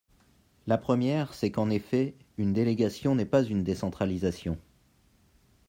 La 0.65 0.79
première, 0.79 1.35
c’est 1.35 1.51
qu’en 1.51 1.69
effet, 1.69 2.15
une 2.39 2.53
délégation 2.53 3.13
n’est 3.13 3.23
pas 3.27 3.43
une 3.43 3.63
décentralisation. 3.63 4.57